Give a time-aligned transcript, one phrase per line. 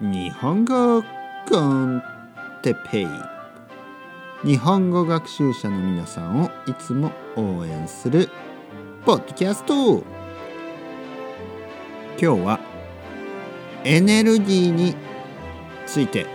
[0.00, 1.04] 日本語
[1.48, 2.02] コン
[2.62, 3.06] テペイ。
[4.44, 8.28] 日本語学習者の皆さんをいつも応援する
[9.06, 10.02] ポッドキャスト。
[12.18, 12.60] 今日は
[13.84, 14.96] エネルギーに
[15.86, 16.26] ついて。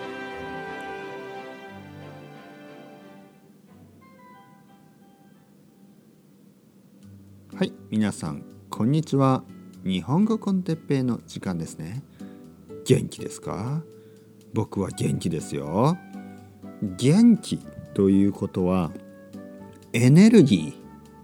[7.57, 9.43] はい皆さんこんにちは。
[9.83, 12.03] 日本語コンテッペイの時間ですね。
[12.89, 13.83] 元気ですか？
[14.51, 15.95] 僕は元気ですよ。
[16.97, 17.59] 元気
[17.93, 18.89] ということは
[19.93, 20.73] エネルギ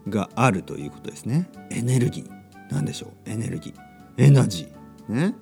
[0.06, 1.50] ーがあるということですね。
[1.72, 2.30] エネルギー。
[2.70, 3.10] 何でしょう？
[3.26, 4.24] エネルギー。
[4.24, 5.12] エナジー。
[5.12, 5.34] ね。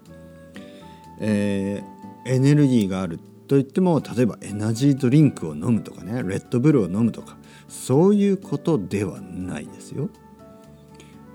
[1.19, 3.19] えー、エネルギーがある
[3.49, 7.35] といっても例えばエナジードリンクを飲むとかねレッドブルを飲むとか
[7.67, 10.09] そういうことではないですよ。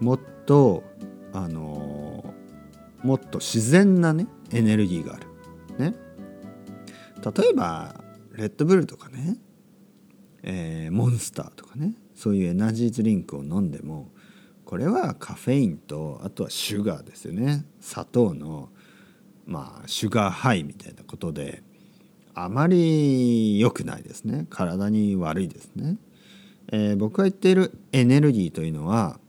[0.01, 0.83] もっと
[1.35, 5.27] あのー、もっと自然なねエネルギーがある。
[5.79, 5.95] ね、
[7.37, 9.37] 例えばレッドブルとかね、
[10.43, 11.95] えー、モンスターとかね。
[12.19, 14.11] そういうエナジードリンクを飲んでも
[14.65, 17.65] これはカフェインとあとはシュガーですよね。
[17.81, 18.71] 砂糖の
[19.47, 21.63] まあシュガーハイみたいなことで
[22.35, 24.47] あまり良くないですね。
[24.51, 25.97] 体に悪いですね、
[26.73, 29.21] えー、僕が言っているエネルギーというのは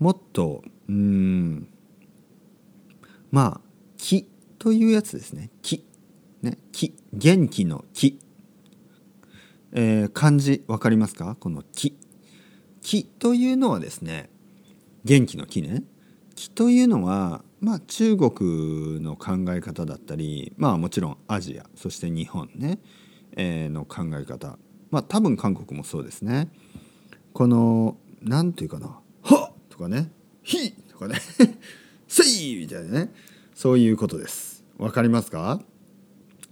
[0.00, 1.68] もっとうん
[3.30, 5.50] まあ気というやつですね。
[5.62, 5.84] 気
[6.42, 6.58] ね。
[6.72, 8.18] 気元気の気、
[9.72, 11.36] えー、漢字分かりますか？
[11.38, 11.96] この気
[12.80, 14.30] 気というのはですね
[15.04, 15.82] 元気の気ね。
[16.34, 22.78] 気というのはまあ中国の考え方だったりまあもちろんアジアそして日本ね、
[23.36, 24.58] えー、の考え方。
[24.90, 26.48] まあ多分韓国もそうですね。
[27.32, 30.10] この何て言うかな「はっ!」とかね
[30.42, 31.20] 「ひ!」とかね
[32.08, 33.12] 「せい!」みたいなね。
[33.56, 34.62] そういうことです。
[34.76, 35.62] わかりますか？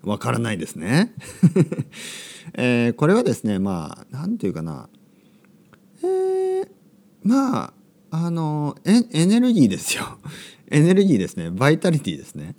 [0.05, 1.12] わからないですね。
[2.56, 4.88] えー、これはですねまあ何て言うかな
[6.02, 6.68] えー、
[7.23, 7.74] まあ
[8.11, 10.18] あのエネルギーですよ。
[10.70, 12.56] エネルギーですねバイタリティですね。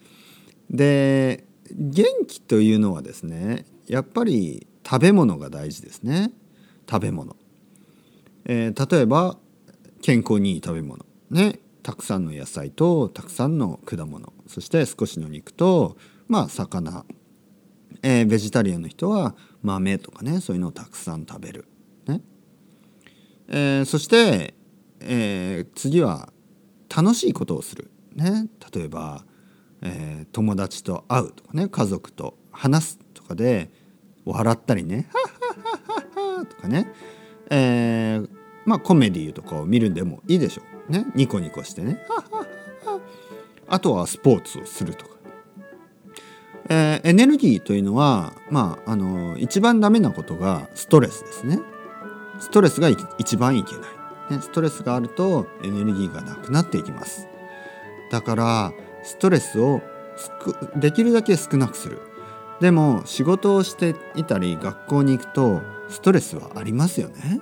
[0.70, 6.32] で元気というのはですねやっぱり食べ物が大事ですね
[6.88, 7.36] 食べ物。
[8.46, 9.40] えー、例えば
[10.04, 15.98] 健康にいい食べ物ねたくさんの野菜とたくさんの果物そして少しの肉と
[16.28, 17.06] まあ魚、
[18.02, 21.68] えー、ベジタリアンの人は豆とかねそういうのをたくさん食べる。
[22.08, 22.22] ね
[23.50, 24.56] えー、そして、
[25.00, 26.34] えー、次は
[26.90, 27.92] 楽しいことをする。
[28.16, 29.24] ね、例えば、
[29.84, 33.70] えー、友達と会うとかね家族と話すとかで
[34.26, 36.92] 笑ったりね「はっはっはっは」とかね、
[37.52, 38.30] えー、
[38.66, 40.75] まあコメディーとかを見るんでもいいでしょう。
[40.90, 42.00] ねニコニコしてね
[43.68, 45.16] 「」あとはスポーツをするとか。
[46.68, 51.60] えー、エネルギーというのは、まあ、あの一番ダメなことがストレスですね。
[52.40, 53.82] ストレスが一番いけな
[54.32, 54.42] い、ね。
[54.42, 57.28] ストレスがあるとエネルギーがなくなっていきます。
[58.12, 59.82] だからストレスを
[60.76, 62.00] できるだけ少なくする。
[62.62, 67.42] でも仕事をしていたり学校に行くとストレスはありますよね。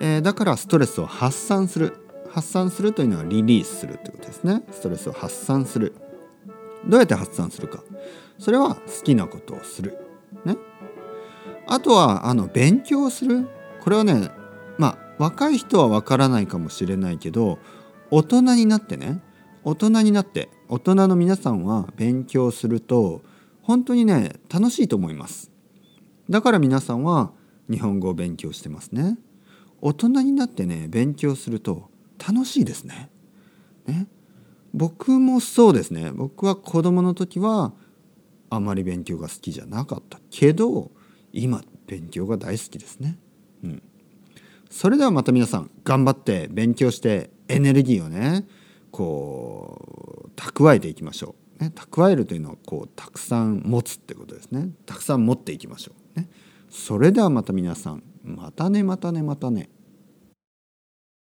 [0.00, 2.01] えー、だからストレスを発散する
[2.32, 4.62] 発散するというのはリリースするということですね。
[4.70, 5.94] ストレスを発散する。
[6.86, 7.84] どうやって発散するか。
[8.38, 9.98] それは好きなことをする
[10.46, 10.56] ね。
[11.66, 13.46] あとはあの勉強する。
[13.82, 14.30] これはね
[14.78, 17.58] まあ若い人はわからないかもしれないけど
[18.10, 19.20] 大人になってね
[19.62, 23.20] 大人になって大人の皆さんは勉強すると
[23.60, 25.50] 本当にね楽しいと思います。
[26.30, 27.32] だから皆さんは
[27.70, 29.18] 日本語を勉強してますね。
[29.82, 31.91] 大人になってね勉強すると
[32.26, 33.10] 楽しいですね。
[33.86, 34.06] ね
[34.74, 37.72] 僕もそうですね僕は子供の時は
[38.48, 40.90] あまり勉強が好きじゃなかったけど
[41.32, 43.18] 今勉強が大好きですね。
[43.64, 43.82] うん、
[44.70, 48.46] それではまた皆さん頑張って勉強してエネルギーをね
[48.90, 51.64] こう蓄えていきましょう。
[51.64, 54.70] ね、蓄えるというのはこうたくさん持つってことですね。
[54.86, 56.20] たくさん持っていきましょう。
[56.20, 56.28] ね、
[56.68, 59.70] それではまた皆さんまたねまたねまたね。